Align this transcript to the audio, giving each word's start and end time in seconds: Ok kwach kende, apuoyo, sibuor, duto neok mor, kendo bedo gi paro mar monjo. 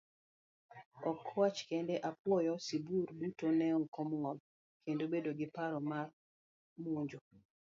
Ok 1.09 1.17
kwach 1.27 1.57
kende, 1.69 1.95
apuoyo, 2.09 2.53
sibuor, 2.65 3.09
duto 3.19 3.47
neok 3.59 3.93
mor, 4.11 4.37
kendo 4.83 5.03
bedo 5.13 5.29
gi 5.39 5.47
paro 5.55 5.77
mar 5.91 6.07
monjo. 6.93 7.19